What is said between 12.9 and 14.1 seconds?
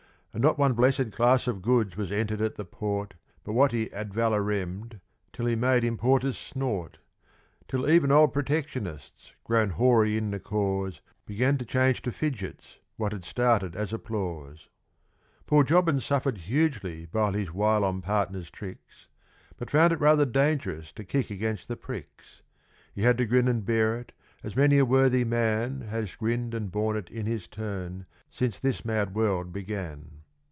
what had started as